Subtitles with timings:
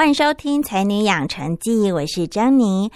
[0.00, 2.90] 欢迎收听《才女养成记》，我是张妮。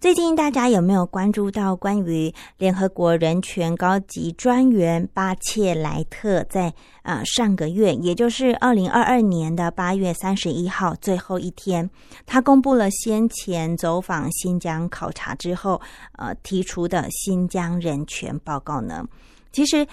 [0.00, 11.90] 最近大家有没有关注到关于联合国人权高级专员巴切莱特在呃上个月，也就是二零二二年的八月三十一号最后一天，
[12.24, 15.78] 他公布了先前走访新疆考察之后，
[16.12, 19.04] 呃提出的新疆人权报告呢？
[19.52, 19.86] 其实。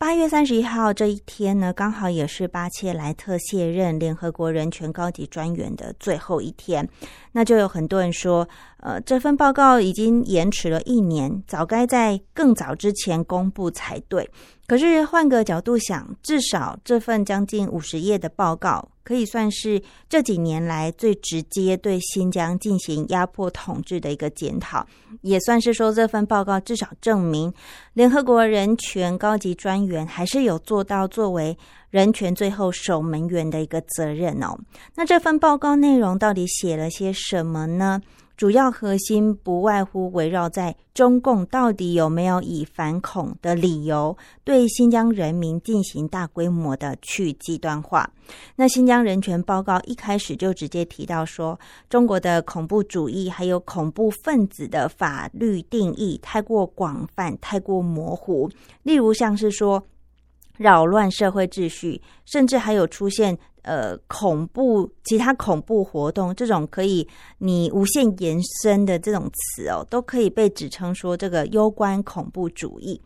[0.00, 6.88] 八月三十一号这一天呢，刚好也是巴切莱特卸任联合国人权高级专员的最后一天。
[7.32, 8.48] 那就有很多人说，
[8.82, 14.28] 呃，这份报告已经延迟了一年，早该在更早之前公布才对。
[14.66, 18.88] 可是换个角度想，至少这份将近五十页的报告。
[19.02, 24.86] 可以算是这几年来最直接对新疆进行压迫统治的一个检讨，
[25.22, 27.52] 也算是说这份报告至少证明
[27.92, 31.58] 联合国人权高级专员还是有做到作为
[31.88, 34.56] 人权最后守门员的一个责任哦。
[34.94, 38.00] 那这份报告内容到底写了些什么呢？
[38.40, 48.10] 主要核心不外乎围绕在中共到底有没有以反恐的理由对新疆人民进行大规模的去极端化。
[48.56, 51.60] 那新疆人权报告一开始就直接提到说，
[51.90, 58.48] 中国的恐怖主义还有恐怖分子的法律定义太过广泛、太过模糊，
[58.82, 59.84] 例如像是说
[60.56, 63.38] 扰乱社会秩序，甚至还有出现。
[63.62, 67.06] 呃，恐怖其他恐怖活动这种可以
[67.38, 73.00] 你无限延伸的这种词哦，都可以被指称说这个攸关恐怖主义，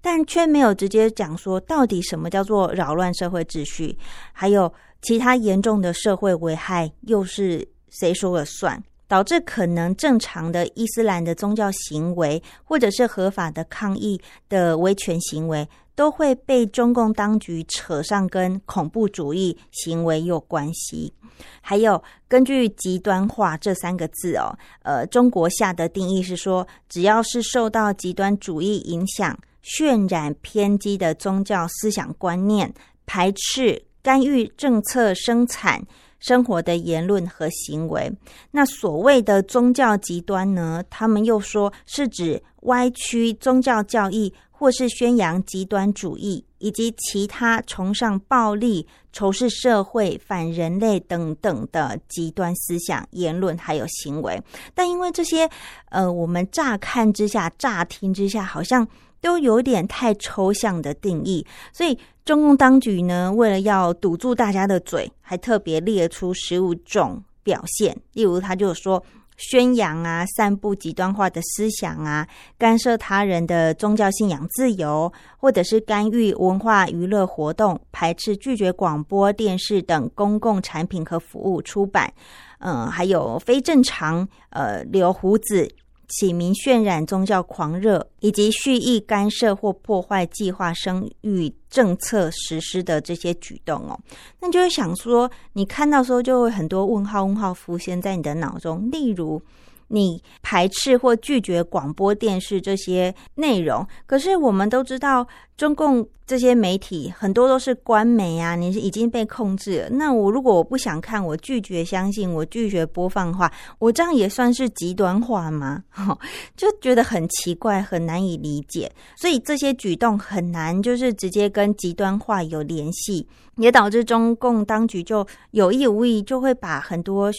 [0.00, 3.96] 但却没有直接讲说到底什么叫做扰乱社会秩序，
[4.32, 15.68] 还有其他严重的社会危害又是谁说了算，导致可能正常的伊斯兰的宗教行为或者是合法的抗议的维权行为。
[15.98, 21.12] 都会被中共当局扯上跟恐怖主义行为有关系。
[21.60, 32.72] 还有，根据“极端化”这三个字哦，呃，中国下的定义是说，只要是受到极端主义影响、渲染偏激的宗教思想观念、
[33.04, 35.84] 排斥、干预政策、生产
[36.20, 38.12] 生活的言论和行为。
[38.52, 40.84] 那所谓的宗教极端呢？
[40.88, 44.32] 他们又说是指歪曲宗教教义。
[44.50, 54.42] 或是宣扬极端主义，以及其他崇尚暴力、仇视社会、反人类等等的极端思想、言论还有行为，
[54.74, 55.48] 但因为这些，
[55.90, 58.84] 呃，我们乍看之下、乍听之下，好像
[59.20, 69.00] 都有点太抽象的定义，所以中共当局呢，为了要堵住大家的嘴，还特别列出十五种表现，例如他就说。
[69.38, 72.28] 宣扬啊，散布极端化的思想啊，
[72.58, 82.12] 干涉他人的宗教信仰自由，或者是干预文化娱乐活动，排斥拒绝广播电视等公共产品和服务出版，
[82.58, 85.68] 嗯，还有非正常，呃，留胡子。
[86.08, 93.98] 起名渲染宗教狂热，以及蓄意干涉或破坏计划生育政策实施的这些举动哦，
[94.40, 99.40] 那就会想说，你看到时候就会很多问号问号浮现在你的脑中，例如。
[99.88, 105.26] 你排斥或拒绝广播电视这些内容，可是我们都知道，
[105.56, 109.88] 中共这些媒体很多都是官媒啊，你是已经被控制了。
[109.90, 115.82] 那我如果我不想看，我拒绝相信，我拒绝播放的话，我这样也算是极端化吗？
[116.54, 118.92] 就觉得很奇怪，很难以理解。
[119.16, 123.26] 所以这些举动很难，就是直接跟极端化有联系，
[123.56, 127.32] 也导致中共当局就有意无意就会把很多。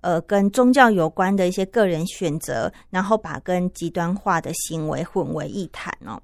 [0.00, 6.20] 呃，跟宗教有关的一些个人选择，然后把跟极端化的行为混为一谈哦。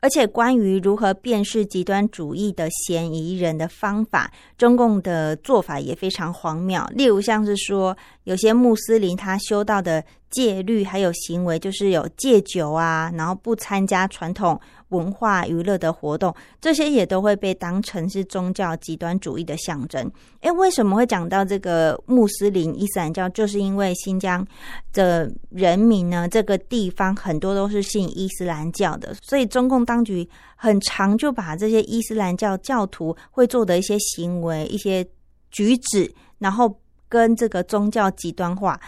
[0.00, 6.80] 而且，关于如何辨识极端主义的嫌疑人的方法，中共的做法也非常荒谬。
[6.90, 14.60] 例如，像是说，有些穆斯林他修道的戒律还有行为，就是有戒酒啊，然后不参加传统
[14.90, 20.10] 文化娱乐的活动，这些也都会被当成是宗教极端主义的象征。
[20.42, 23.28] 诶，为什么会讲到这个穆斯林伊斯兰教？
[23.30, 24.46] 就是因为新疆
[24.92, 35.04] 的人民呢，这个地方很多都是信伊斯兰教的，所以中共当局很常就把这些伊斯兰教教徒会做的一些行为、一些
[35.50, 36.78] 举止，然后
[37.08, 38.80] 跟这个宗教极端化。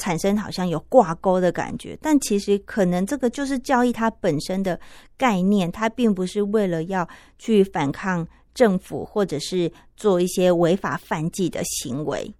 [0.00, 4.80] 产生好像有挂钩的感觉，但其实可能这个就是教义它本身的
[5.16, 7.06] 概念，它并不是为了要
[7.38, 12.34] 去反抗政府或者是做一些违法犯纪的行为。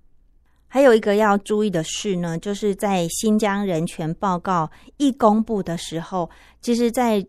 [0.67, 6.31] 还有一个要注意的是呢，就是在新疆人权报告一公布的时候，
[6.63, 7.27] 其实，在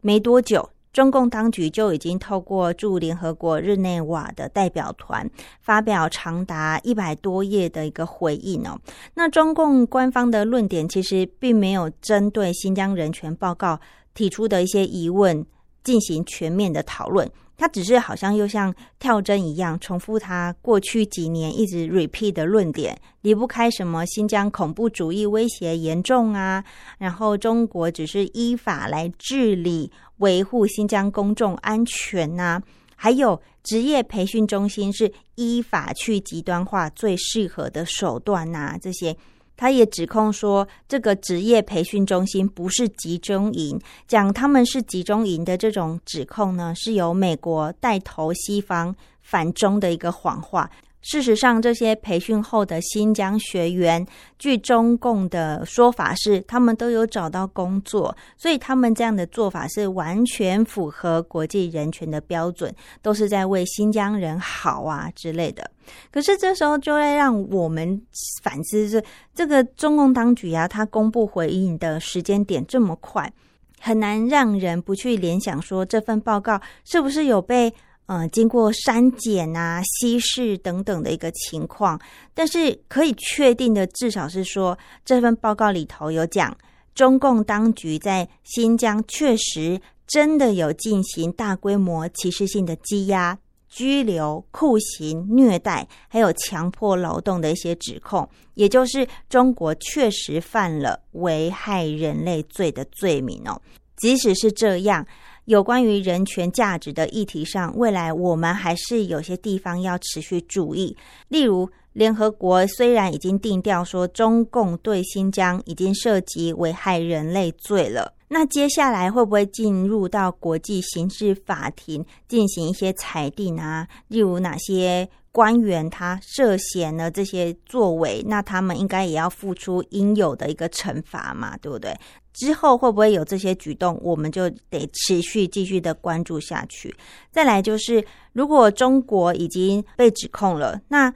[0.00, 0.70] 没多久。
[0.96, 5.28] 中共当局就已经透过驻联合国日内瓦的代表团
[5.60, 8.80] 发表长达一百多页的一个回应哦。
[9.12, 13.78] 那中共官方的论点其实并没有针对新疆人权报告
[14.14, 15.44] 提出的一些疑问
[15.86, 17.30] 进行全面的讨论。
[17.58, 26.62] 他只是好像又像跳针一样，重复他过去几年一直 repeat 的论点，离不开什么新疆恐怖主义威胁严重啊，
[26.98, 32.60] 然后中国只是依法来治理、维护新疆公众安全呐，
[32.94, 39.16] 还有职业培训中心是依法去极端化最适合的手段呐，这些。
[39.56, 50.70] 他也指控说，这个职业培训中心不是集中营，讲他们是集中营的这种指控呢，是由美国带头西方反中的一个谎话。
[51.08, 54.04] 事实上，这些培训后的新疆学员，
[54.40, 65.70] 据中共的说法是，他们都有找到工作，所以他们这样的做法是完全符合国际人权的标准，都是在为新疆人好啊之类的。
[66.10, 68.02] 可是这时候就会让我们
[68.42, 69.00] 反思：是
[69.32, 73.32] 这个中共当局啊，他公布回应的时间点这么快，
[73.78, 77.72] 很难让人不去联想说，这份报告是不是有被。
[78.08, 82.00] 嗯，经过删减啊、稀释等等的一个情况，
[82.34, 86.56] 但是可以确定的，至少是说这份报告里头有讲，
[86.94, 93.36] 中共当局在新疆确实真的有进行大规模歧视性的羁押、
[93.68, 103.60] 拘留、酷刑、虐待，还有强迫劳动的一些指控，也就是中国确实犯了危害人类罪的罪名哦。
[103.96, 105.04] 即使是这样。
[105.46, 110.96] 有关于人权价值的议题上，未来我们还是有些地方要持续注意。
[111.28, 123.86] 例如，联合国虽然已经定调说中共对新疆已经涉及危害人类罪了，那接下来会不会进入到国际刑事法庭进行一些裁定啊？
[124.08, 131.54] 例如哪些官员他涉嫌了这些作为，那他们应该也要付出应有的一个惩罚嘛？
[131.58, 131.94] 对不对？
[132.32, 136.96] 之后会不会有这些举动，我们就得持续继续的关注下去。
[137.30, 138.02] 再来就是，
[138.32, 141.12] 如果中国已经被指控了，那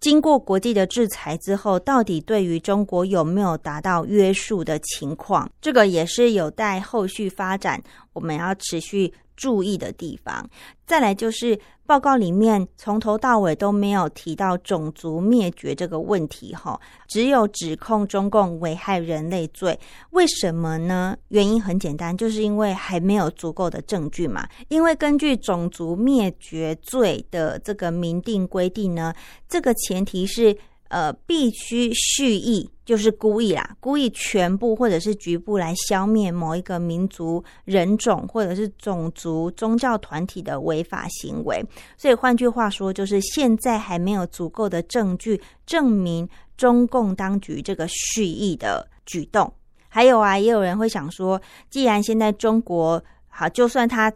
[0.00, 7.82] 经过国际的制裁之后，到底对于中国有没有达到约束的情况，这个也是有待后续发展，
[8.14, 9.12] 我们要持续。
[9.38, 10.44] 注意的地方，
[10.84, 11.56] 再来就是
[11.86, 19.78] 报告里面从头到尾都没有提到种族灭绝这个问题，哈，只有指控中共危害人类罪。
[20.10, 21.16] 为什么呢？
[21.28, 24.48] 原因很简单，就是因为还没有足够的证据嘛。
[24.66, 29.14] 因为根据种族灭绝罪的这个明定规定呢，
[29.48, 30.58] 这个前提是。
[30.90, 41.62] 呃，必须蓄意，就是故意啦，故意全部或者是局部来消灭某一个民族、人种或者是种族、宗教团体的违法行为。
[41.98, 46.26] 所以换句话说，就是现在还没有足够的证据证明
[46.56, 49.52] 中共当局这个蓄意的举动。
[49.90, 54.10] 还有啊，也有人会想说，既然现在中国好，就算他。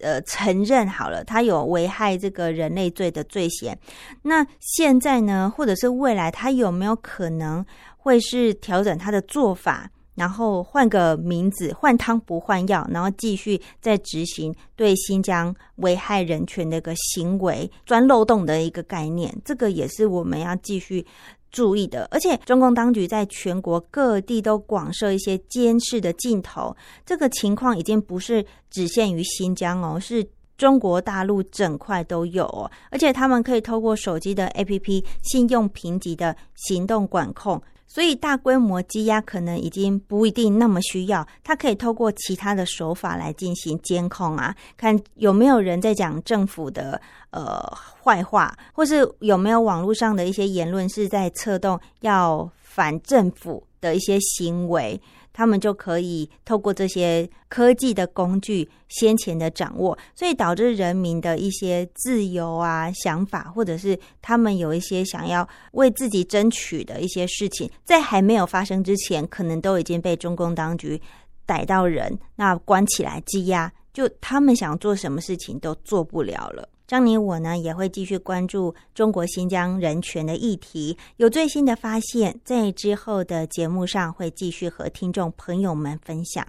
[0.00, 3.76] 呃，承认好了，他有危害这个人类罪的罪嫌。
[4.22, 7.66] 那现在呢，或者是未来，他有没有可能
[8.08, 19.30] 会是调整他的做法，然后换个名字，换汤不换药，然后继续再执行对新疆危害人权的一个行为，钻漏洞的一个概念？
[19.44, 21.06] 这个也是我们要继续。
[21.50, 30.22] 注意的，而且中共当局在全国各地都广设一些监视的镜头，这个情况已经不是只限于新疆哦，是
[30.58, 37.60] 中国大陆整块都有哦，而且他们可以透过手机的 APP 信用评级的行动管控。
[37.88, 47.60] 所以大规模积压可能已经不一定那么需要，他可以透过其他的手法来进行监控啊，看有没有人在讲政府的呃
[48.02, 55.00] 坏话，或是有没有网络上的一些言论是在策动要反政府的一些行为。
[55.38, 71.00] 他们就可以透过这些科技的工具先前的掌握，所以导致人民的一些自由啊想法，或者是他们有一些想要为自己争取的一些事情，在还没有发生之前，可能都已经被中共当局
[71.46, 76.68] 逮到人，那关起来羁押，就他们想做什么事情都做不了了。
[76.88, 86.46] 张妮，我呢也会继续关注中国新疆人权的议题，有最新的发现，在之后的节目上会继续和听众朋友们分享。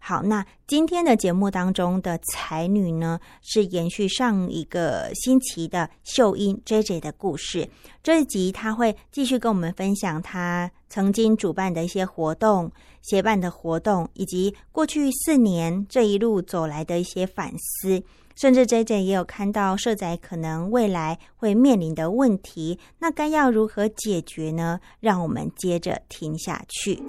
[0.00, 7.68] 好，那今天的节目当中的才女呢，是延续上一个星期的秀英 J J 的故事。
[8.02, 12.68] 这一集她会继续跟我们分享她曾经主办的一些活动、
[13.02, 18.02] 协办的活动，以及过去四年这一路走来的一些反思。
[18.40, 24.78] 甚至 J J 也有看到社宅可能未来会面临的问题，那该要如何解决呢？
[25.00, 27.02] 让我们接着听下去。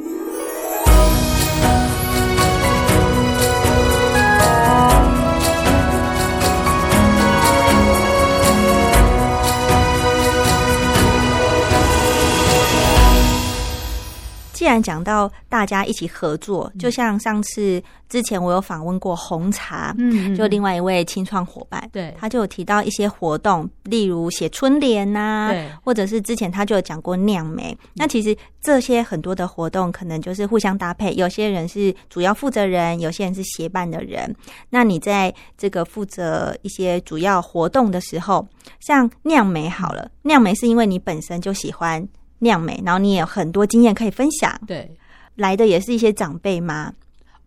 [14.60, 25.50] 既然讲到大家一起合作，就像上次之前我有访问过红茶，嗯，就另外一位青创伙伴，对，他就有提到一些活动，例如写春联呐，
[25.82, 27.74] 或者是之前他就有讲过酿梅。
[27.94, 34.36] 那其实这些很多的活动，可能就是互相搭配，有些人是主要负责人，有些人是协办的人。
[34.70, 38.46] 那你在这个负责一些主要活动的时候，
[38.82, 42.06] 像酿梅好了，酿梅是因为你本身就喜欢。
[42.40, 44.60] 酿美，然后你也有很多经验可以分享。
[44.66, 44.90] 对，
[45.36, 46.94] 来的也是一些长辈吗？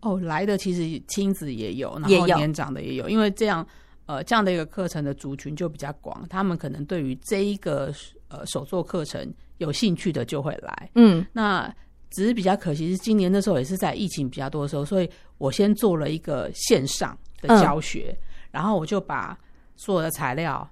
[0.01, 3.65] 哦，来的其实亲子也有，然后年长的也有，因为这样
[4.05, 7.93] 呃这样的一个课程的族群就比较广，他们可能对于这一个
[8.27, 10.89] 呃手作课程有兴趣的就会来。
[10.95, 11.73] 嗯，那
[12.11, 18.15] 只是比较可惜是今年那时候也是在疫情比较多的时候，所以我先做了一个线上的教学，
[18.51, 19.37] 然后我就把
[19.75, 20.69] 所有的材料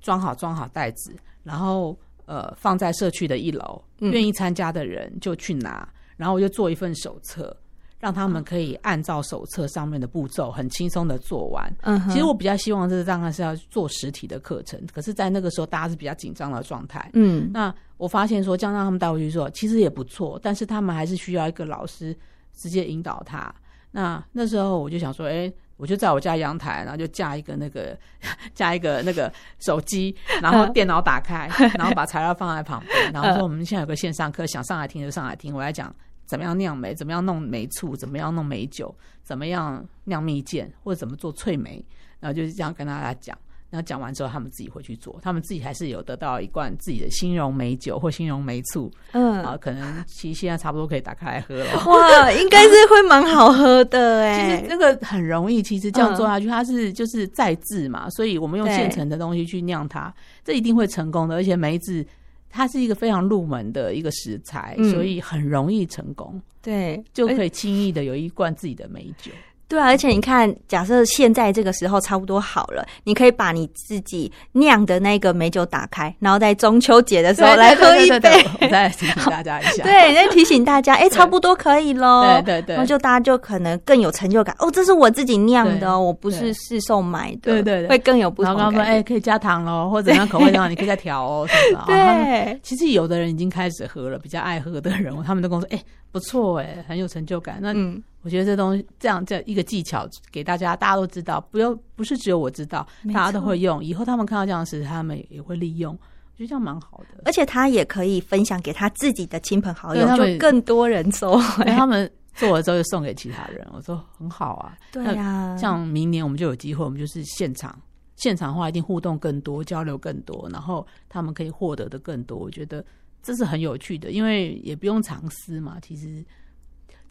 [0.00, 1.96] 装好装好袋子，然后。
[2.24, 5.86] 呃，放在社区的一楼，愿意参加的人就去拿，
[6.16, 7.54] 然后我就做一份手册，
[7.98, 11.74] 让他们可以按照手册上面的步骤，很轻松的做完。
[11.82, 17.10] 嗯，其实我比较希望是当然是要做实体的课程，可是，在那个时候大家是比较紧张的状态。
[17.14, 22.16] 嗯，那我发现说，这样让他们带回去做，其实也不错，但是他们还是需要一个老师
[22.54, 23.52] 直接引导他。
[23.90, 25.52] 那那时候我就想说，哎。
[25.82, 27.98] 我就在我家阳台，然后就架一个那个
[28.54, 35.52] 架一个那个手机，然后电脑打开， 然后把材料放在旁边，然后说我们现在有个线上课，想上来听就上来听。
[35.52, 35.92] 我来讲
[36.24, 41.84] 怎么样酿梅，怎么样弄梅醋，怎么样弄梅酒，怎么样酿蜜饯，或者怎么做脆梅，
[42.20, 43.36] 然后就是这样跟大家讲。
[43.72, 51.82] 然后讲完之后，他们自己会去做，他们自己还是有得到一罐自己的新荣梅酒或新荣梅醋，嗯，啊，可能其实现在差不多可以打开来喝了。
[51.86, 54.60] 哇，应该是会蛮好喝的哎。
[54.60, 60.14] 其实这个很容易，其实这样做下去，它是就是再制嘛，所以我们用现成的东西去酿它，
[60.44, 61.34] 这一定会成功的。
[61.34, 62.04] 而且梅子
[62.50, 66.38] 它是一个非常入门的一个食材，所以很容易成功。
[66.60, 69.32] 对，就可以轻易的有一罐自己的美酒。
[69.72, 78.44] 对啊，而且你看，假设现在这个时候差不多好了，你可以把你自己酿的那个美酒打开，然后在中秋节的时候来喝一杯。
[78.60, 82.22] 我再提醒大家一下， 对，再提醒大家，哎，差不多可以喽。
[82.44, 84.54] 对对对，然后就大家就可能更有成就感。
[84.58, 87.52] 哦，这是我自己酿的哦，我不是市售买的。
[87.52, 88.54] 对对对，会更有不同。
[88.54, 91.94] 然后说，哎，可以加糖喽，或者样口味的话你可以再调哦，什么的。
[91.96, 97.56] 对，其实有的人已经开始喝了，比较爱喝的人，他们都跟我说，哎，不错哎，很有成就感。
[97.62, 98.02] 那嗯。
[98.22, 103.82] 我觉得这东西这样这一个技巧给大家，大家都知道，不用不是只有我知道，大家都会用。
[103.82, 105.92] 以后他们看到这样时，他们也会利用。
[105.92, 111.36] 我觉得这样蛮好的，而且他也可以分享给他自己的亲朋好友，就更多人收。
[111.66, 114.78] 他们做了之后就送给其他人，我说很好啊。
[114.92, 117.78] 对呀，像明年我们就有机会，我们就是现场
[118.16, 122.38] 现场的话，一定互动更多，交流更多，然后他们可以获得的更多。
[122.38, 122.82] 我觉得
[123.22, 126.24] 这是很有趣的，因为也不用藏私嘛，其实。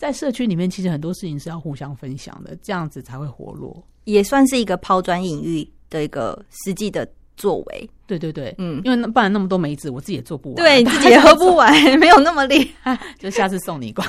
[0.01, 7.88] 在社区里面，其实很多事情是要互相分享的，这样子才会活络，也算是一个抛砖引玉的一个实际的作为。
[8.08, 13.00] 对对对，嗯，因为不然那么多梅子，我自己也做不完，对自己也喝不完， 没有那么厉害。
[13.20, 14.08] 就下次送你一罐，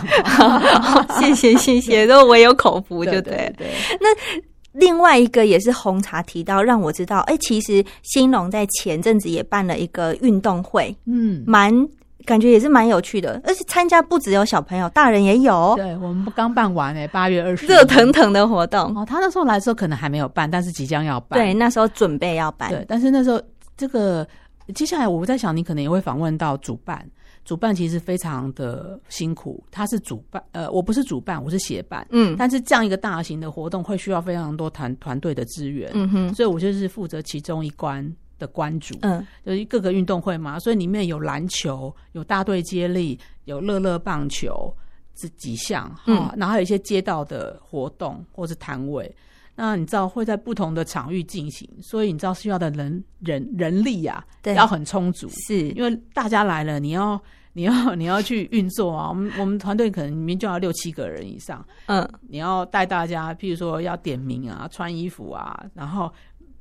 [1.20, 3.52] 谢谢谢谢，都我有口福，就对。
[3.58, 3.70] 对。
[4.00, 4.08] 那
[4.72, 11.86] 另外一个也是红茶提到，让我知道，哎，其实兴隆在前阵子也办了一个运动会，嗯，蛮。
[12.24, 15.74] 感觉也是蛮有趣的，而且参加不只有小朋友，大人也有。
[15.76, 19.04] 对我们刚办完诶，八月二十，热腾腾的活动哦。
[19.06, 21.38] 他那时候来的时候可能还没有办，但是即将要办。
[21.38, 22.70] 对，那时候准备要办。
[22.70, 23.40] 对，但是那时候
[23.76, 24.26] 这个
[24.74, 27.04] 接下来我在想，你可能也会访问到主办。
[27.44, 38.08] 主办其实非常的辛苦，他是主办，呃，我不是主办，我是协办，嗯，但是这样一个大型的活动会需要非常多团团队的资源，嗯哼，所以我就是负责其中一关
[38.38, 44.74] 的关注，嗯，就是各个运动会嘛，所以里面有篮球，有大队接力，有乐乐棒球
[45.14, 49.14] 这几项，哈，然后还有一些街道的活动或是摊位。
[49.54, 55.68] 那你知道会在不同的场域进行，所以你知道需要的人人人力呀，要很充足，是。
[55.72, 57.20] 因为大家来了，你要
[57.52, 59.10] 你要你要去运作啊。
[59.10, 66.10] 我们我们团队可能里面就要六七个人以上，嗯，你要带大家，譬如说要点名啊，穿衣服啊，然后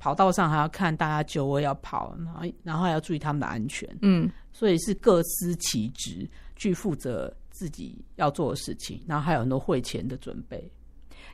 [0.02, 10.68] 跑道上还要看大家就位要跑，然后然后还要注意他们的安全，嗯，所以是各司其职去负责自己要做的事情，然后还有很多会前的准备。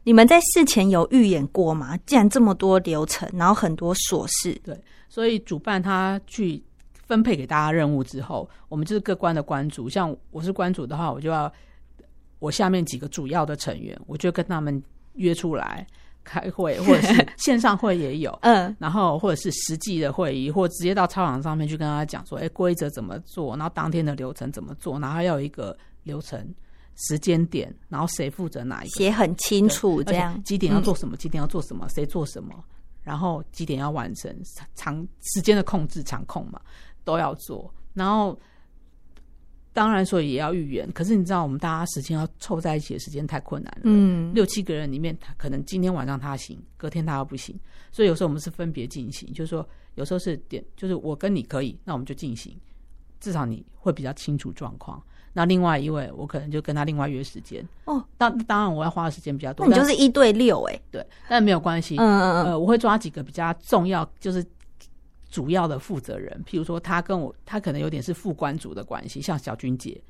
[0.04, 1.96] 你们在事前有预演过吗？
[2.04, 9.88] 既然这么多流程，然后很多琐事，对，所以主办他去分配给大家任务之后，我们就是各关的关主。
[9.88, 11.50] 像我是关主的话，我就要
[12.38, 14.82] 我下面几个主要的成员，我就跟他们
[15.14, 15.86] 约出来
[16.28, 26.54] 开会，或者是 线上会也有，嗯，然后或者是实际的会议，或直接到操场上面去跟他讲说，哎，规则怎么做，然后当天的流程怎么做，然后要有一个流程。
[27.00, 32.52] 时间点，然后谁负责哪一个，写很清楚，这样几点要做什么，几点要做什么，谁做什么，
[33.04, 34.36] 然后几点要完成，
[34.74, 36.60] 长时间的控制、场控嘛，
[37.04, 37.72] 都要做。
[37.94, 38.36] 然后
[39.72, 43.82] 当然说也要预言，可是你知道，我们大家时间要凑在一起的时间太困难了。
[43.84, 47.58] 嗯，六七个人里面，他可能今天晚上他行，隔天他又不行，
[47.92, 52.56] 所以有时候我们是分别进行，就是说有时候是点，就是我跟你可以，那我们就进行，
[53.20, 55.00] 至少你会比较清楚状况。
[55.32, 58.02] 那另外一位，我可能就跟他另外约时间哦。
[58.16, 59.64] 当当然，我要花的时间比较多。
[59.68, 61.96] 那你就是一对六哎，对，但没有关系。
[61.96, 64.44] 嗯嗯嗯，呃，我会抓几个比较重要，就是
[65.28, 66.42] 主要的负责人。
[66.46, 70.00] 譬如说，他跟我，他可能有点是副官主的关系，像小军姐，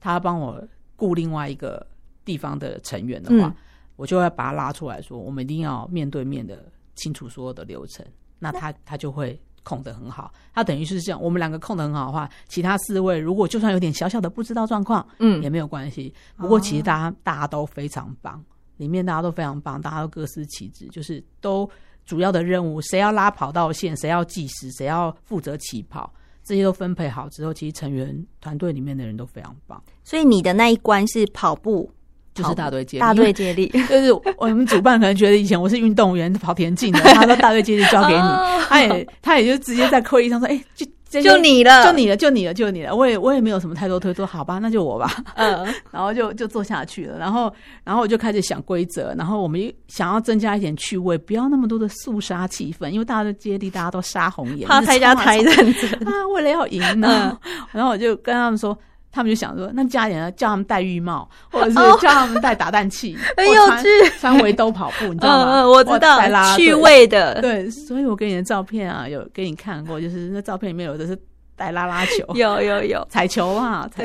[0.00, 0.62] 他帮我
[0.96, 1.86] 雇另外一个
[2.24, 3.54] 地方的成员的话，
[3.96, 8.04] 我就会把他拉出来说，我们一定要面对面的清楚所有的流程。
[8.38, 9.40] 那他他就会。
[9.68, 11.20] 控的很好，他等于是这样。
[11.20, 16.14] 我们两个控的很好的话，其他四位如果就算有点小小的不知道状况，嗯，也没有关系。
[16.36, 18.40] 不过其实大家大家都非常棒，
[18.76, 21.68] 里面大家都非常棒，大家都各司其职，就是都
[22.06, 26.10] 主要的任务，谁要拉跑道线，谁要计时，谁要负责起跑，
[26.44, 29.82] 这些都分配好之后，其实成员团队里面的人都非常棒。
[30.04, 31.90] 所以你的那一关是跑步。
[32.34, 38.28] 就是大队接力，大队接力 就是我们主办可能觉得以前我是运动员跑田径的，他说大队接力交给你，
[38.68, 42.94] 他也他也就直接在会议上说，哎，就就你了，就你了，就你了，就你了。
[42.94, 45.24] 我也我也没有什么太多推脱，好吧，那就我吧。
[45.36, 47.16] 嗯， 然后就就做下去了。
[47.16, 47.52] 然后
[47.84, 57.38] 然后我就开始想规则，然后我们想要增加一点趣味，不要那么多的肃杀气氛，因为大家都接力大家都杀红眼，怕大家太认真啊，为了要赢呢。
[57.72, 58.76] 然后我就跟他们说。
[59.16, 65.62] 他们就想说，那加点叫他们戴浴帽， 或者是叫他们戴打蛋器， 很有趣，三围兜跑步，你知道吗？
[65.62, 67.40] 嗯我知道，趣味的。
[67.40, 71.18] 对，所以我给你的照片啊，有给你看过，就是那照片里面有的是
[71.56, 74.04] 带拉拉球， 有有有彩球啊，在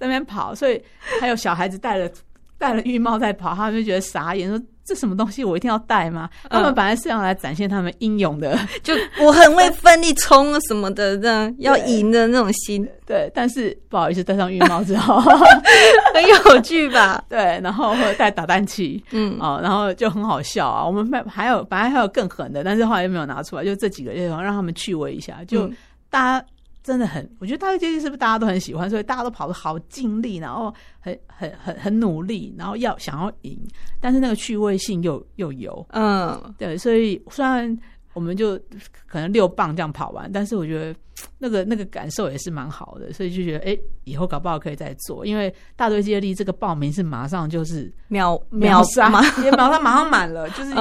[0.00, 0.82] 那边跑，所以
[1.20, 2.10] 还有小孩子戴了
[2.58, 4.60] 戴了浴帽在跑，他们就觉得傻眼，说。
[4.88, 5.44] 这什么东西？
[5.44, 6.30] 我一定要带吗？
[6.48, 12.88] 他们本来是要来展现他们英勇的， 就 我很会奋力冲啊什么的，这样要赢的那种心。
[13.04, 17.22] 对， 但是不好意思，戴上浴帽之后很有趣吧？
[17.28, 20.82] 对，然后或者带打蛋器，嗯，哦，然后就很好笑啊。
[20.82, 25.70] 我们还有本来还有更狠的，但是后来又没有拿出来，就这几个地方让他们趣味一下，就
[26.08, 26.46] 大家。
[26.88, 28.88] 真的很，我觉得大队接力是不是大家都很喜欢？
[28.88, 33.60] 所以大家都跑得好尽力，然后很很很很努力，然后要想要赢，
[34.00, 36.78] 但是那个趣味性又又有，嗯，对。
[36.78, 37.78] 所以虽然
[38.14, 38.58] 我们就
[39.06, 40.98] 可能六棒这样跑完，但是我觉得
[41.36, 49.10] 那个那个感受也是蛮好的，所以就觉得哎，以后搞不好可以再做，因为大队接力这个报名是马上就是秒秒杀，
[49.44, 50.72] 也马上马上满了，就是。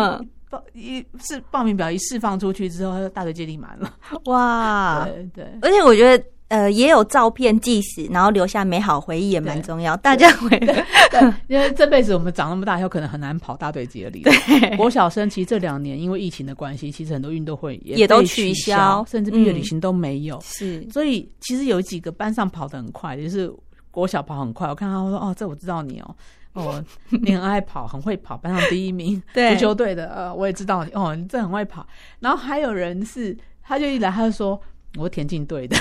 [0.50, 3.94] 报一是报名表一释放出去之后，大队接力满了。
[4.26, 9.98] 哇，对对，而且我觉得呃也有照片纪实，然后留下美好回忆也蛮重要。
[9.98, 10.58] 大家会
[11.12, 14.22] 对，因为这辈子我们长那么大以后，可能很难跑大队接力。
[14.22, 20.40] 对，国小生其实这两年因为疫情的关系，其实很多运动会也都取消，甚至毕业旅行都没有。
[20.42, 23.54] 是，所以其实有几个班上跑得很快，就是
[23.92, 24.70] 国小跑很快。
[24.70, 26.16] 我看他说：“哦，这我知道你哦。”
[26.58, 31.86] 哦，你很爱跑，很会跑，班上第一名， 足球队的，呃，我也知道你哦，你这很会跑。
[32.20, 34.60] 然后还有人是，他就一来他就说，
[34.98, 35.78] 我田径队的，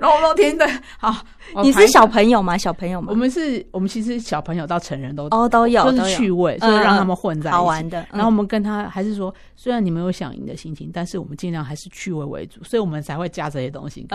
[0.00, 0.66] 然后我都听对，
[0.98, 1.16] 好，
[1.62, 2.56] 你是小朋友吗？
[2.56, 3.08] 小朋友吗？
[3.10, 8.06] 我们是，我们其实小朋友到成人都哦都有，就是趣味，就是让他们混在好玩的。
[8.10, 14.06] 然后我们跟他还是说，虽然你们有想赢的心情，但是我们尽量还是趣味为主，所以我们才会加这些东西。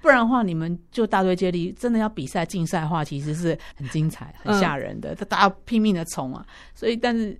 [0.00, 6.44] 不然的话，你们就大队接力，真的要比赛竞赛的话，其实是很精彩、很吓人的，大家拼命的冲啊。
[6.74, 7.38] 所以，但是。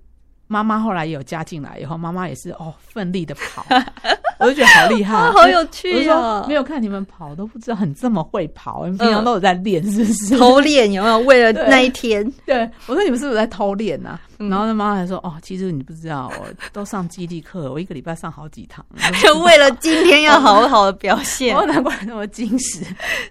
[0.52, 3.64] 妈妈后来也有加进来，以后妈妈也是哦，奋力的跑，
[4.40, 6.44] 我就觉得好厉害，好有趣哦！
[6.48, 10.36] 没有看你们跑都不知道很这么会跑，你平常都有在练，是不是？
[10.36, 11.20] 偷练有没有？
[11.20, 12.28] 为了那一天？
[12.44, 14.18] 对，我说你们是不是在偷练呐？
[14.38, 18.84] 然后他妈妈还说哦，其实你不知道，我都上基地课，我一个礼拜上好几堂，
[19.22, 21.56] 就 为了今天要好好的表现。
[21.56, 22.84] 哦，难怪那么矜持。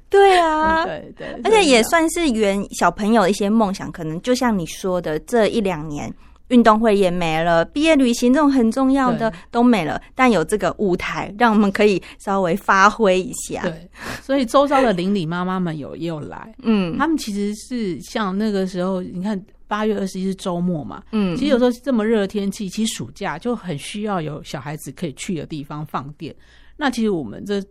[0.09, 6.09] 对啊，对对，而且也算是圆小朋友一些梦想，可能就像你说的，这一两年。
[6.49, 13.61] 运动会也没了，毕业旅行这种很重要的都没了，但有这个舞台，让我们可以稍微发挥一下。
[13.63, 13.89] 对，
[14.21, 26.35] 所以周遭的邻里妈妈们有也有来，嗯，他们其实是像那个时候，你看八月二十一是周末嘛，嗯，其实有时候这么热的天气，其实暑假就很需要有小孩子可以去的地方放电。
[26.77, 27.63] 那其实我们这。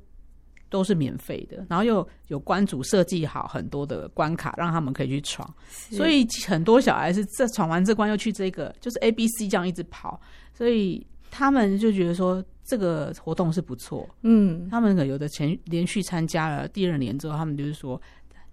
[0.68, 5.48] 都是免费的，然后又有关主设计好很多的关卡，让他们可以去闯。
[5.68, 10.20] 所以很多小孩是这闯完这关又去这个，就是 A、B、C 这样一直跑。
[10.54, 14.08] 所以他们就觉得说这个活动是不错。
[14.22, 18.00] 嗯，他们有的前连续参加了第二年之后，他们就是说。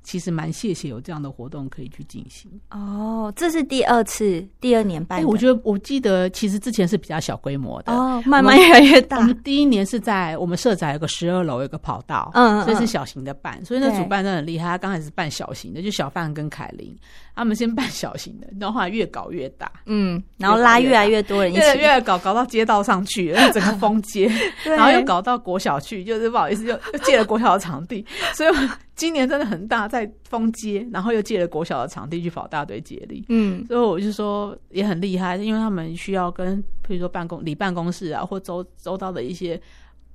[0.05, 2.49] 其实蛮谢谢有这样的活动可以去进行。
[2.69, 5.23] 哦，这是第二次第二年办。
[5.25, 7.91] 我觉得我记得其实之前是比较小规模的。
[7.91, 9.17] 哦，慢慢越来越大。
[9.17, 14.69] 我们第一年是在我们社宅有个十二楼有个跑道，嗯，所以是小型的办，所以那主办真的很厉害。
[14.69, 16.95] 他刚开始办小型的，就小范跟凯琳。
[17.37, 24.31] 他们先办小型的，然后后来越搞越大，嗯，然后拉越来越多人一起，越来越搞搞到街道上去， 整个封街，
[24.63, 28.55] 然后又搞到国小去，就是不好意思又又借了国小的场地，所以。
[28.95, 39.61] 今年真的很大，在封街，然后又借了国小的场地去跑大队接力，嗯，所以我就说也很厉害，因为他们需要跟，比如说办公、里办公室啊，或周周到的一些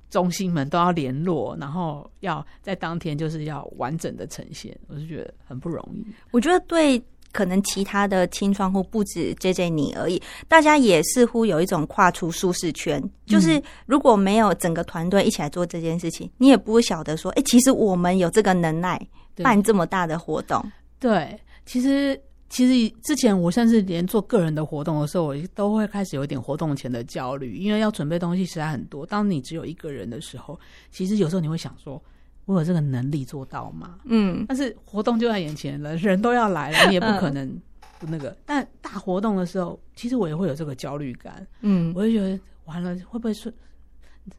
[0.09, 6.05] 中心们都要联络，然后要在当天就是要完整的呈现，我就觉得很不容易。
[6.31, 7.01] 我觉得对。
[7.31, 13.01] 可能其他的清创户不止 J J 你而已，大家也似乎有一种跨出舒适圈。
[13.25, 18.99] 就是如果没有整个团队一起来做这件事情，你也不会晓得说，哎，其实我们有这个能耐
[19.37, 20.63] 办这么大的活动。
[20.99, 29.05] 对，其实其实之前我甚至连做个人的活动的时候，我都会开始有点活动前的焦虑，因为要准备东西实在很多。
[29.05, 30.59] 当你只有一个人的时候，
[30.91, 32.01] 其实有时候你会想说。
[32.45, 33.99] 我有这个能力做到吗？
[34.05, 37.47] 嗯，但是活动就在眼前了，人都要来了，你也不可能
[37.99, 38.35] 不那个。
[38.45, 41.45] 但大活动的时候，其实我也会有这个焦虑感。
[41.61, 43.53] 嗯，我就觉得完了会不会顺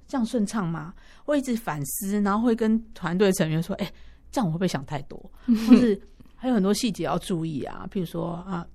[0.06, 0.92] 这样顺畅吗？
[1.24, 3.92] 会一直反思，然后会跟团队成员说：“哎，
[4.30, 5.18] 这样我会不会想太多？
[5.46, 5.98] 或是
[6.34, 7.88] 还有很多细节要注意啊？
[7.90, 8.66] 譬如说啊，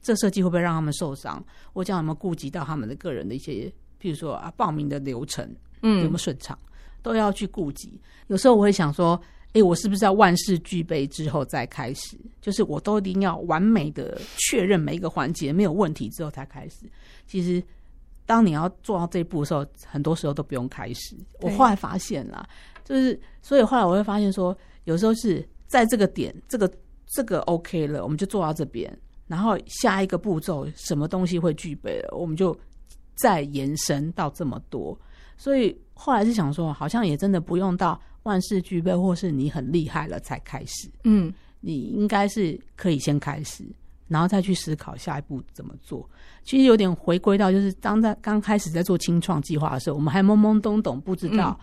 [0.00, 1.44] 这设计会不会让他们受伤？
[1.74, 5.48] 我这样有没有顾及到他们的个人的一些，譬如说啊，报名的流程，
[5.82, 6.58] 嗯，有没有顺畅？”
[7.04, 9.20] 都要去顾及，有时候我会想说，
[9.52, 12.16] 哎，我是不是要万事俱备之后再开始？
[12.40, 16.86] 就是我都一定要完美的确认每一个环节没有问题之后才开始。
[17.26, 17.62] 其实，
[18.24, 21.14] 当你要做到这一步的时候，很多时候都不用开始。
[21.42, 22.48] 我后来发现了，
[22.84, 26.72] 就是所以后来我会发现说，有时候是在这个点，这个
[27.06, 28.90] 这个 OK 了，我们就做到这边，
[29.26, 32.58] 然后下一个步骤什么东西会具备了，我们就
[33.14, 34.98] 再延伸到这么多。
[35.36, 40.90] 所以后来是想说，好像也真的不用到万事俱备，或是你很厉害了才开始。
[41.04, 43.64] 嗯，你应该是可以先开始，
[44.08, 46.08] 然后再去思考下一步怎么做。
[46.42, 51.58] 其实有点回归到，就是当在刚开始在做清创计划的时候，我们还懵懵懂懂，不知道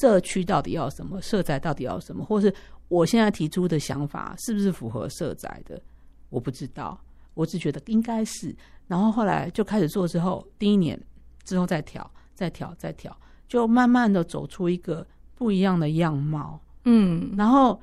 [0.00, 2.52] 社区到底要什么，社宅到底要什么，或是
[2.88, 5.80] 我现在提出的想法是不是符合社宅的，
[6.28, 7.00] 我不知道。
[7.34, 8.54] 我只觉得应该是，
[8.88, 11.00] 然后后来就开始做之后，第一年
[11.44, 12.08] 之后再调。
[12.40, 13.14] 再调，再调，
[13.46, 16.58] 就慢慢的走出一个不一样的样貌。
[16.86, 17.78] 嗯，然后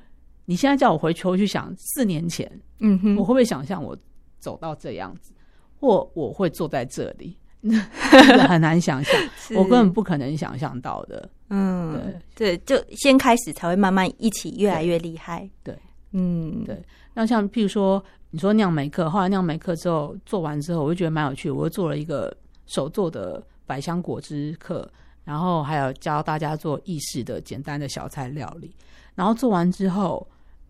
[0.46, 3.96] 你现在叫我回球去想四年前，嗯哼，我会不会想象我
[4.40, 5.32] 走到这样子，
[5.78, 7.36] 或我会坐在这里？
[8.48, 9.14] 很难想象，
[9.54, 11.30] 我根本不可能想象到的。
[11.50, 11.92] 嗯，
[12.34, 15.48] 对对，就先开始才会慢慢一起越来越厉害。
[15.62, 15.78] 对，
[16.10, 16.82] 嗯，对。
[17.14, 23.40] 那像譬如说，你说酿梅克，后来酿梅克之后做完之后，我就觉得蛮有趣，我又做了一个手做的。
[23.68, 24.90] 百香果汁课，
[25.24, 28.74] 然后还有教大家做意式的简单的小菜料理。
[29.14, 30.26] 然后做完之后，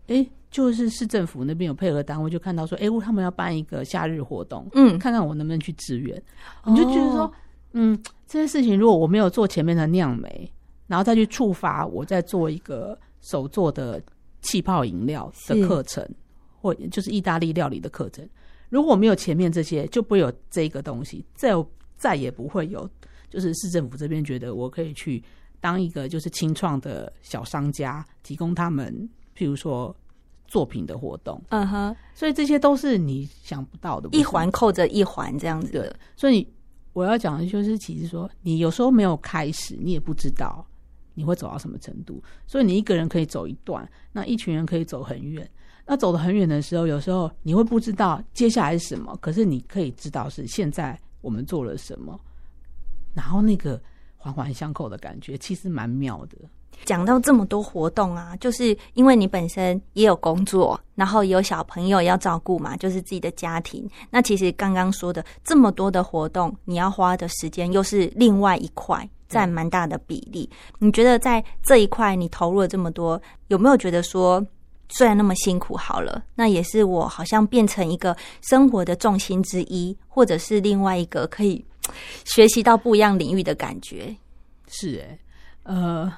[0.07, 6.21] 哎，就是市政府那边有配合单位，就看到说，哎，他们要办一个夏日活动，嗯，看看我能不能去支援。
[6.65, 7.31] 你就觉得说，
[7.71, 10.51] 嗯，这件事情如果我没有做前面的酿梅，
[10.87, 14.01] 然后再去触发我再做一个手做的
[14.41, 16.03] 气泡饮料的课程，
[16.59, 18.27] 或就是意大利料理的课程。
[18.69, 21.53] 如果没有前面这些，就不会有这个东西，再
[21.99, 22.89] 再也不会有，
[23.29, 25.23] 就是市政府这边觉得我可以去
[25.59, 28.91] 当一个就是清创的小商家，提供他们
[29.37, 29.95] 譬如说
[30.47, 31.39] 作品的活动。
[31.49, 35.95] 嗯哼，所以这些都是你想不到的，一环扣着一环这样子的。
[36.15, 36.47] 所以
[36.93, 40.65] 我要讲的就是，其实说你有时候没有开始，你也不知道
[41.13, 42.23] 你会走到什么程度。
[42.47, 45.47] 所以你一个人可以走一段，那一群人可以走很远。
[45.85, 52.19] 那走得很远的时候，有时候你会不知道接下来是什么，可是你可以知道是现在我们做了什么，
[53.13, 53.81] 然后那个
[54.15, 56.37] 环环相扣的感觉其实蛮妙的。
[56.85, 63.85] 讲到这么多活动啊，就是因为你本身也有工作，然后有小朋友要照顾嘛，就是自己的家庭。
[64.09, 70.49] 那其实刚刚说的这么多的活动，你要花的时间又是另外一块，占蛮大的比例。
[70.77, 74.45] 你觉得在这一块你投入了这么多，有没有觉得说？
[74.89, 81.63] 虽然那么辛苦，好了，那也是我好像变成一个生活的重心之一，或者是另外一个可以
[82.25, 84.15] 学习到不一样领域的感觉。
[84.67, 85.19] 是哎，
[85.63, 86.13] 呃，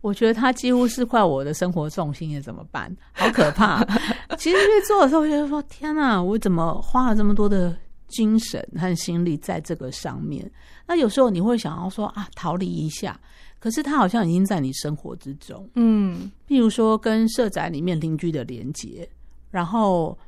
[0.00, 2.94] 我觉得他几乎是快我的生活重心，也怎么办？
[3.12, 3.84] 好可怕！
[4.38, 7.76] 其实越做的时候，觉得说天哪，我怎么花了这么多的
[8.12, 10.48] 精神和心力在这个上面？
[10.86, 13.20] 那有时候你会想要说啊，逃离一下。
[13.58, 19.08] 可是他好像已经在你生活之中，嗯，譬如说跟社宅里面邻居的连接，
[19.52, 20.18] 然后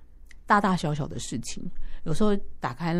[0.47, 1.68] 大大小小的事情，
[2.05, 2.94] 有时候打开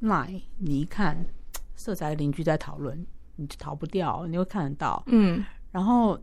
[0.00, 1.26] Line，你一看
[1.74, 6.16] 社宅邻居在讨论，你就逃不掉，你会看得到，嗯，然后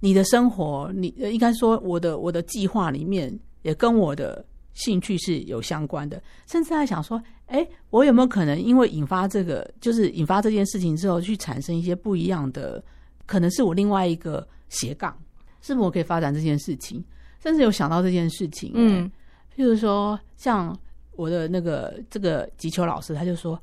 [0.00, 4.42] 你的生活，你应该说我的我的计划里面也跟我的。
[4.76, 12.82] 兴趣是有相关的，甚至还想说，哎，我有没有可能因为引发这个，就是引发这件事情之后，去产生一些不一样的，
[13.26, 15.16] 可能是我另外一个斜杠，
[15.60, 17.04] 是不是我可以发展这件事情？
[17.42, 19.10] 甚至有想到这件事情，嗯，
[19.56, 20.78] 譬如说，像
[21.12, 23.60] 我的那个这个吉秋老师，他就说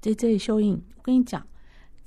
[0.00, 1.44] ：“J J 秀英，我跟你讲。”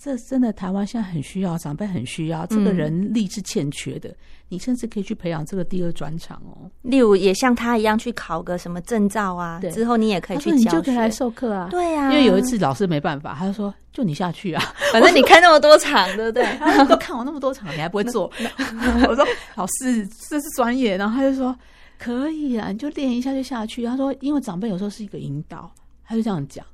[0.01, 4.15] 这真的，台湾现在很需要，长辈很需要，这个人力是欠缺的。
[4.47, 6.71] 你甚至可以去培养这个第二专长哦。
[6.83, 11.67] 例如，也像他一样去考个什么证照啊，之后你也可以去教，你就可以来授课啊。
[11.69, 16.45] 对呀，因为有一次老师没办法，他就说：“就你下去啊， 反正你开那么多场，对不对？
[16.87, 18.31] 都看我那么多场，你还不会做？”
[19.05, 21.53] 我说：“老师，这是专业。”然后他就说
[21.99, 25.69] ：“可以啊，你就练一下就下去。”他说：“因为长辈有时候是一个引导，
[26.05, 26.65] 他就这样讲。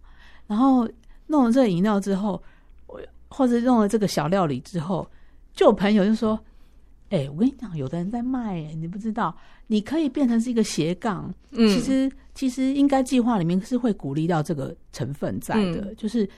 [0.46, 0.88] 然后
[1.26, 2.40] 弄了这个饮料之后。”
[3.36, 5.06] 或者用了这个小料理之后，
[5.54, 6.40] 就有朋友就说
[7.12, 9.36] ：“哎，我跟你讲，有的人在卖，你不知道，
[9.68, 11.30] 你可以变成是一个斜杠。
[11.52, 16.30] 嗯，其实其实应该计划里面是会鼓励到这个成分在的，就是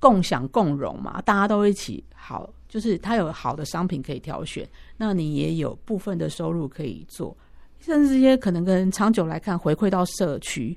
[0.00, 4.66] 共享共荣嘛，大家都一起好，就是他有好的商品可以挑选，
[4.96, 7.36] 那你也有部分的收入可以做，
[7.80, 10.74] 甚至这些可能跟长久来看回馈到社区，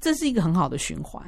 [0.00, 1.22] 这是一个很好的循环。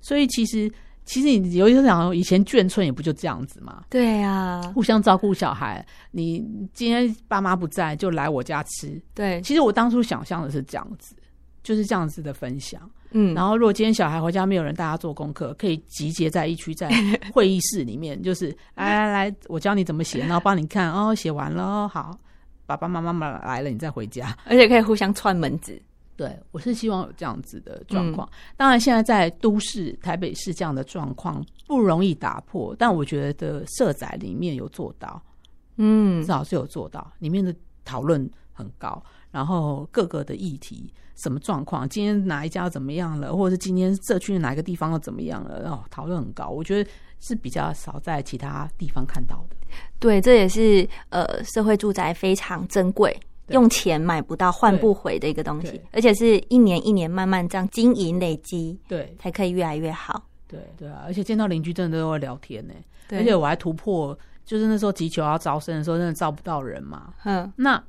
[0.00, 0.72] 所以其实。
[1.04, 3.82] 其实你有些想，以前眷村也不就这样子嘛？
[3.90, 5.84] 对呀，互相照顾小孩。
[6.10, 6.38] 你
[6.72, 9.00] 今天爸妈不在，就来我家吃。
[9.14, 11.14] 对，其实我当初想象的是这样子，
[11.62, 12.80] 就是这样子的分享。
[13.10, 16.88] 嗯，然后如果今天小孩回家没有人带他做功课，可以集结在一区，在
[17.34, 22.18] 会议室里面，就是来来来，我教你怎么写，然后帮你看哦，写完了，好，
[22.64, 25.78] 爸爸妈妈妈来了，你再回家， 而且可以互相串门子。
[26.14, 28.28] 对，我是希望有这样子的状况。
[28.56, 35.20] 当然，现在在都市台北市这样的状况不容易打破，但我觉得社宅里面有做到，
[35.76, 37.10] 嗯，至少是有做到。
[37.18, 37.52] 里面的
[37.84, 46.48] 讨论很高，然后各个的议题什么状况，今天哪一家怎么样了，或者是今天社区哪一个地方又怎么样了，然后讨论很高。
[46.48, 49.56] 我觉得是比较少在其他地方看到的。
[49.98, 53.18] 对，这也是呃，社会住宅非常珍贵。
[53.52, 60.22] 用钱买不到、换不回的一个东西，而且是一年一年慢慢这样经营累积，对，才可以越来越好。
[60.48, 62.74] 对对啊，而且见到邻居真的都会聊天呢。
[63.08, 67.14] 对，而且我还突破，就是那时候急求要招生的时候，真的招不到人嘛。
[67.24, 67.82] 嗯，那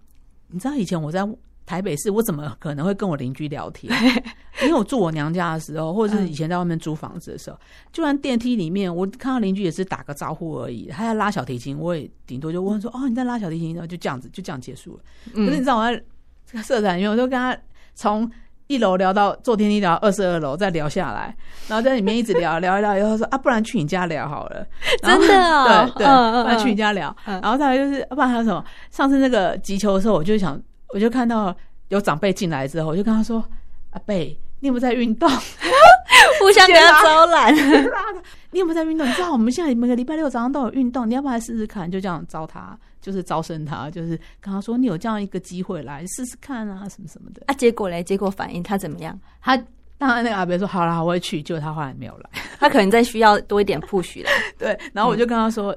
[0.48, 1.28] 你知道以前我在。
[1.66, 3.92] 台北市，我怎么可能会跟我邻居聊天？
[4.62, 7.58] 因为我住我娘家的时候，或者是以前在外面租房子的时候，
[7.92, 10.88] 就算电梯里面，我看到邻居也是打个招呼而已。
[10.88, 15.00] 他在拉小提琴，我也顶多就问说：“哦，你在拉小提琴？”然后就这样子，就这样结束了。
[15.34, 16.04] 可是你知道我在
[16.46, 17.58] 这个社团里面，我就跟他
[17.96, 18.30] 从
[18.68, 21.36] 一楼聊到坐电梯聊二十二楼，再聊下来，
[21.68, 24.66] 然后在里面一直聊聊一聊，然后说：“啊，不然去你家聊好了。
[25.02, 27.14] ”真的哦， 对对，不然去你家聊。
[27.26, 28.64] 然后再来就是，不然还有什么？
[28.92, 30.62] 上次那个急球的时候，我就想。
[30.94, 31.56] 我就看到
[31.90, 33.44] 有长辈进来之后，我就跟他说
[33.92, 35.28] ：“阿贝，你有没有在运动？”
[36.40, 37.54] 互相给他招揽。
[38.52, 39.08] 你有没有在运动？
[39.08, 41.90] 你知道我们现在每个礼拜六早上都有运动，你要不要来试试看？
[41.90, 47.42] 就这样招他，就是招生他，就是跟他说你有这样一个机会来试试看啊，什么什么的。
[47.48, 48.04] 啊，结果嘞？
[48.04, 49.20] 结果反应他怎么样？
[49.42, 49.58] 他
[49.98, 51.42] 当然那个阿伯说好了，我会去。
[51.42, 52.30] 结果他后来没有来，
[52.60, 54.30] 他可能在需要多一点 push 了。
[54.58, 55.76] 对，然后我就跟他说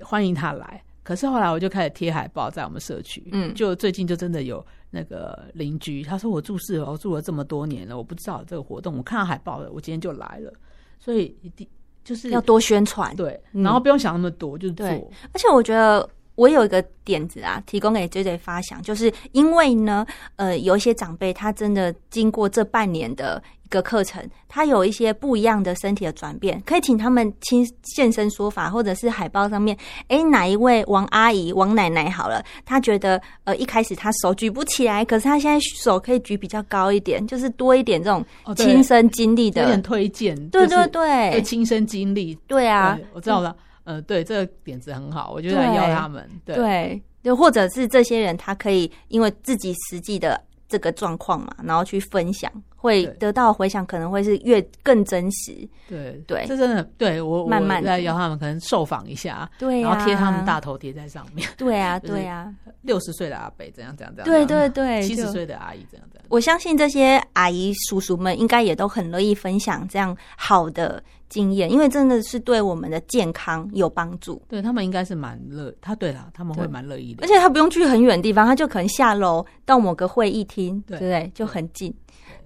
[0.00, 0.82] 欢迎他来。
[1.08, 10.52] 可是后来我就开始贴海报在我们社区，嗯，就最近就真的有那个邻居，他说我住四楼住了这么多年了，我不知道这个活动，我看到海报了，我今天就来了，
[10.98, 11.66] 所以一定
[12.04, 14.86] 就是要多宣传，对，然后不用想那么多，就做。
[14.86, 16.06] 而且我觉得
[16.38, 23.68] 我有一个点子啊，提供给 J J 发想，就是因为呢，呃，有一些长辈他真的经过这半年的一。
[23.70, 38.24] 个课程，他有一些不一样的身体的转变，可以请他们亲现身说法，或者是海报上面，哎，哪一位王阿姨、王奶奶好了，他觉得呃一开始他手举不起来，可是他现在手可以举比较高一点，就是多一点这种
[38.56, 43.54] 亲身经历的推荐，对对对，亲身经历，对啊，我知道了，
[43.88, 52.52] 呃，对，这个点子很好，我就来邀他们，对，就或者是这些人，他可以因为自己实际的这个状况嘛，然后去分享。
[52.80, 55.68] 会得到回响，可能会是越更真实。
[55.88, 61.48] 对对，这真的对我慢慢来邀他们，可能受访一下，对，然后贴他们大头贴在上面。
[61.56, 66.24] 对啊， 对啊，六十岁的阿伯怎样怎样怎样，对对对，七十岁的阿姨怎样怎样。
[66.28, 74.40] 我相信这些阿姨叔叔们应该也都很乐意分享这样好的经验，因为真的是对我们的健康有帮助。
[74.46, 81.32] 对他们应该是蛮乐，他对啦，他们会蛮乐意的，而且他不用去很远的地方，他就可能下楼到某个会议厅，对不对？
[81.34, 81.92] 就很近。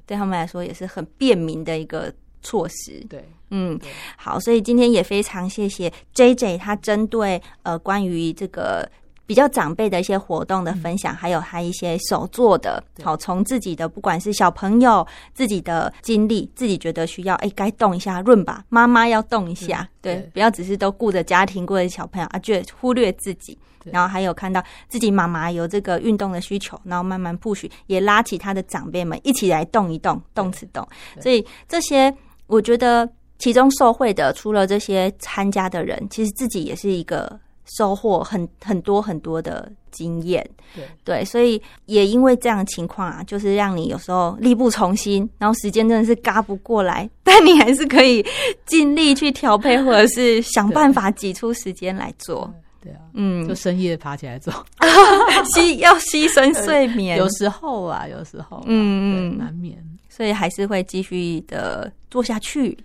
[0.06, 2.12] 对他们来说也是很便民的一个
[2.42, 3.04] 措施。
[3.08, 3.78] 对，嗯，
[4.16, 8.88] 好，所以今天也非常谢谢 J J，他针对呃关于这个
[9.24, 23.56] 比较长辈的一些活动的分享，还有他一些手做的，好，从自己的不管是小朋友自己的经历，自己觉得需要，哎，该动一下润吧，妈妈要动一下，对，不要只是都顾着家庭，顾着小朋友啊，就忽略自己。
[23.84, 30.86] 然后还有看到自己妈妈有这个运动的需求，然后慢慢 push，也拉起他的长辈们一起来动一动，动次动。
[31.20, 32.14] 所以这些
[32.46, 37.40] 我觉得其中受惠的，除了这些参加的人，其实自己也是一个
[37.76, 40.48] 收获很很多很多的经验。
[40.74, 48.24] 对对，所以也因为这样的情况啊，就是让你有时候力不从心，然后时间真的是嘎不过来，但你还是可以
[48.64, 52.52] 尽力去调配，或者是想办法挤出时间来做。
[52.82, 54.52] 对啊，嗯，就深夜爬起来做，
[55.54, 62.76] 牺要牺牲睡眠，有时候啊，有时候，嗯嗯，难免，所以还是会继续的做下去。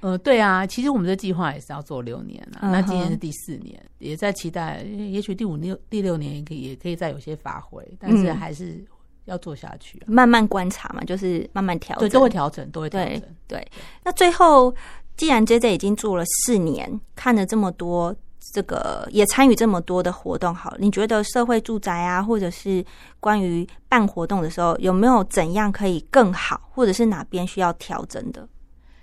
[0.00, 8.84] 呃，对啊，其实我们的计划也是要做六年啊，那今年是第四年，也在期待，也许第五六第六年也可以，也可以再有些发挥，但是还是
[9.26, 13.22] 要做下去，慢慢观察嘛，就是慢慢调整，都会调整，都会调整。
[13.46, 13.66] 对，
[14.02, 14.74] 那最后，
[15.16, 18.14] 既然 J J 已经做了四年，看了这么多。
[18.54, 22.84] 这个也参与这么多的活动，好，你觉得社会住宅啊，或者是
[23.18, 28.48] 关于办活动的时候，有没有怎样可以更好，或者是哪边需要调整的？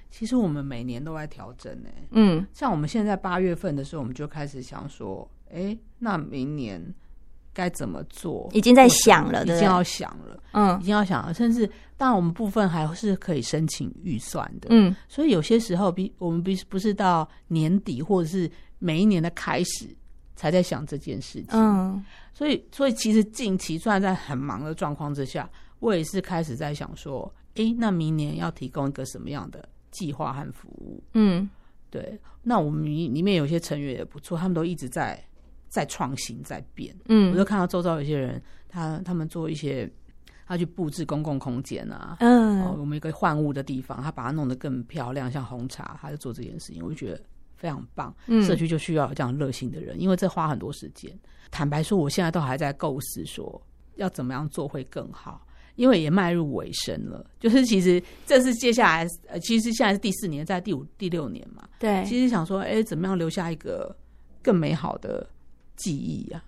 [0.10, 1.90] 其实我们每年都在调整呢。
[2.12, 6.82] 嗯，像我们现在八月份的时候，我们就开始想说，哎，那明年
[7.54, 8.48] 该怎么做？
[8.54, 18.50] 已经在想了，已经要想了，嗯，已经要想了，甚至当然我们部分还是可以申请预算的，嗯，所以有些时候比我们比不是到年底或者是。
[18.84, 19.88] 每一年的开始，
[20.36, 21.50] 才在想这件事情。
[21.52, 25.48] 嗯，所以，所以其实近期虽然在很忙的状况之下，
[25.80, 31.04] 我也是开始在想说，哎，那明年要提供一个什么样的计划和服务？
[31.14, 31.48] 嗯，
[31.92, 32.20] 对。
[32.42, 35.24] 那我们里面有些成员也不错，他们都一直在
[35.70, 36.96] 在创新，在变。
[37.06, 39.88] 嗯，我就看到周遭有些人，他他们做一些，
[40.48, 47.22] 他去布置公共空间啊，嗯，我们一个换物的地方，他把它弄得更漂亮，像红茶，他就做这件事情，我就觉得。
[47.62, 48.12] 非常棒，
[48.44, 51.16] 社区就需要有这样热心的人，因为这花很多时间。
[51.52, 53.62] 坦白说，我现在都还在构思说
[53.98, 55.46] 要怎么样做会更好，
[55.76, 57.24] 因为也迈入尾声了。
[57.40, 61.70] 就是其实这是接下来，呃，其实现在是第四年，在第五、第六年嘛。
[61.78, 63.96] 对，其实想说，哎，怎么样留下一个
[64.42, 65.30] 更美好的
[65.76, 66.44] 记忆啊？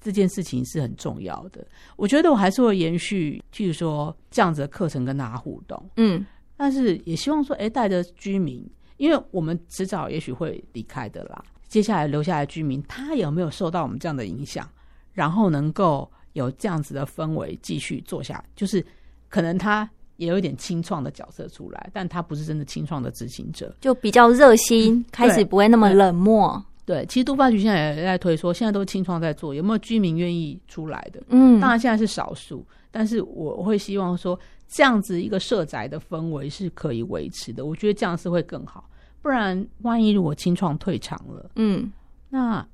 [0.00, 1.66] 这件事情是很重要的。
[1.96, 5.90] 我觉得我还是会延续，譬如说这样子的课程跟大家互动。
[5.96, 6.24] 嗯，
[6.56, 8.66] 但是也希望说，哎，带着居民。
[8.96, 14.68] 因为我们迟早也许会离开的啦，接下来留下来居民，他有没有受到我们这样的影响，
[15.12, 18.84] 然后能够有这样子的氛围继续做下，就是
[19.28, 26.64] 可能他也有一点清创的角色出来，但他不是真的清创的执行者，就比较热心，开始不会那么冷漠。
[26.86, 31.20] 对，其实都发局现在也在推说，现在都是清创在做，有没有居民愿意出来的？
[31.30, 37.66] 嗯，当然现在是少数，但是我会希望说，这样子一个社宅的氛围是可以维持的。
[37.66, 38.88] 我觉得这样是会更好，
[39.20, 41.90] 不然万一如果清创退场了，嗯，
[42.28, 42.64] 那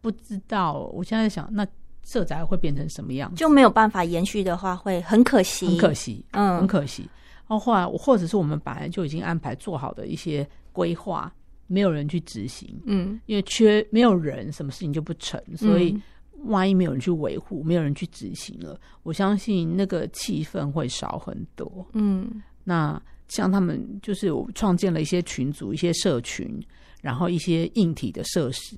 [0.00, 1.66] 不知道，我现在想，那
[2.04, 3.36] 社宅会变成什么样子？
[3.36, 7.02] 就没有办法延续的话，会很可惜，很可惜，嗯，很可惜。
[7.48, 11.32] 然后后来，或者是我们本来就已经安排做好的一些规划。
[11.70, 15.96] 没有人去执行，嗯，因为缺没有人，什么事情就不成，所以
[16.46, 21.86] 万一没有人去维护，没有人去执行了，我相信那个气氛会少很多。
[21.92, 26.60] 嗯，那像他们就是我创建了一些群组、一些社群，
[27.00, 28.76] 然后一些硬体的设施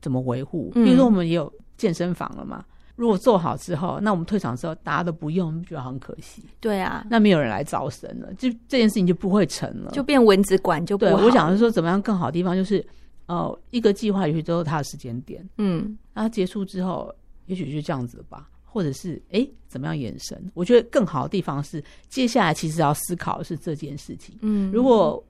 [0.00, 0.70] 怎么维护？
[0.70, 2.64] 比如说我们也有健身房了嘛。
[2.96, 6.42] 如果做好之后，那我们退场之后大家都不用，觉得很可惜。
[6.60, 11.12] 对啊，那没有人来招生了，就这件事情就不会成了，就变蚊子馆就不对。
[11.12, 12.82] 我想是说，怎么样更好的地方就是，
[13.26, 20.42] 呃，一个计划也许都是它的时间点，嗯，那结束之后，也许就这样子吧，或者是哎，怎么样延伸？
[20.54, 24.34] 我觉得更好的地方是，接下来其实要思考的是这件事情。
[24.40, 25.22] 嗯，如果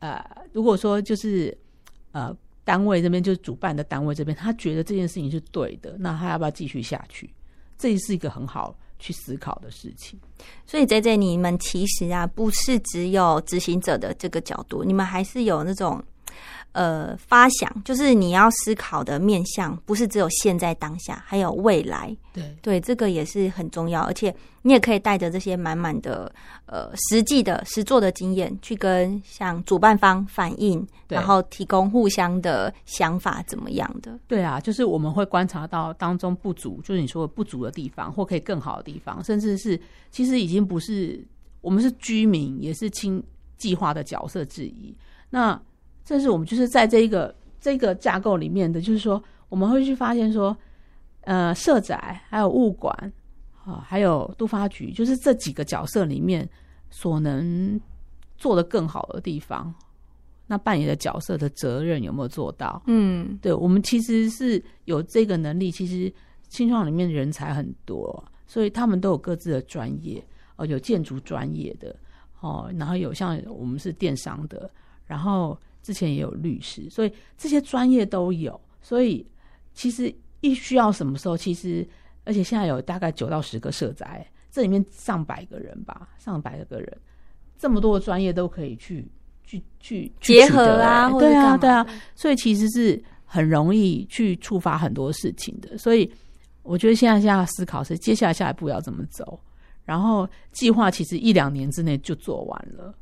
[0.00, 1.56] 呃，如果说就是
[2.10, 2.36] 呃。
[2.64, 7.28] 单位这边就是主办的单位这边，他觉得这件事情是对的，那他要不要继续下去？
[7.78, 10.18] 这是一个很好去思考的事情。
[10.66, 16.02] 所以，在这你们其实啊，不是只有执行者的这个角度，你们还是有那种。
[16.72, 22.16] 呃，发想就是你要思考的面向，不是只有现在当下，还有未来。
[22.32, 24.00] 对对，这个也是很重要。
[24.02, 34.18] 而且你也可以带着这些满满的呃实际的实做的经验，去跟像主办方反映，然后提供互相的想法怎么样的。
[34.26, 39.78] 对啊，就是我们会观察到当中不足，就是你说的不足的地方，或可以更好的地方，甚至是
[40.10, 41.22] 其实已经不是
[41.60, 43.22] 我们是居民，也是亲
[43.58, 44.96] 计划的角色之一。
[45.28, 45.60] 那
[46.04, 50.56] 这是我们就是在这一个这个架构里面的，就是说我们会去发现说，
[51.20, 53.12] 呃，社宅还有物管
[53.64, 56.48] 啊，还有都发局，就是这几个角色里面
[56.90, 57.80] 所能
[58.36, 59.72] 做的更好的地方，
[60.48, 62.82] 那扮演的角色的责任有没有做到？
[62.86, 65.70] 嗯，对，我们其实是有这个能力。
[65.70, 66.12] 其实
[66.48, 70.22] 青创里面人才很多，所以他们都有各自的专业
[70.56, 71.94] 哦，有建筑专业的
[72.40, 74.68] 哦，然后有像我们是电商的，
[75.06, 75.56] 然后。
[75.82, 78.58] 之前也有律师，所以这些专业都有。
[78.80, 79.26] 所以
[79.74, 81.86] 其实一需要什么时候，其实
[82.24, 87.00] 而且现在有大概九到十个社宅，这里面上百个人吧，上百个人，
[87.58, 89.06] 这么多的专业都可以去
[89.44, 95.78] 去去结合啊，对啊对啊，所以其实是很容易去触发很多事情的。
[95.78, 96.10] 所以
[96.62, 99.38] 我觉得现在现在思考是接下来下一步要怎么走，
[99.84, 102.94] 然后计划其实一两年之内就做完了。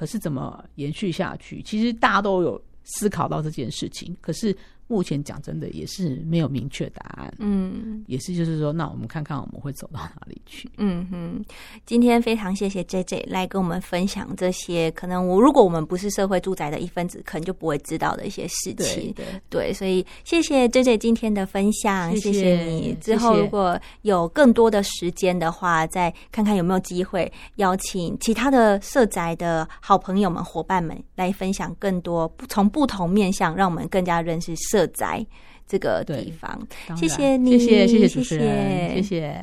[0.00, 1.60] 可是怎么延续下去？
[1.60, 4.56] 其实大家都有思考到这件事情，可是。
[4.90, 10.68] 目前讲真的也是没有明确答案，嗯，也是就是说，那我们看看我们会走到哪里去。
[10.78, 11.44] 嗯哼，
[11.86, 19.14] 今天非常谢谢 J J 来跟我们分享这些可能我如果我们不是社会住宅的一分子，可能就不会知道的一些事情。
[19.14, 22.92] 对对，所以谢谢 J J 今天的分享，谢谢你。
[23.00, 34.79] 之后如果有更多的时间的话，再看看有没有机会邀请其他的社宅的好朋友们、伙伴们来分享更多从不同面向，让我们更加认识社。
[34.88, 35.24] 在
[35.66, 36.66] 这个地方，
[36.96, 39.40] 谢谢你，谢谢谢谢主持人，谢谢。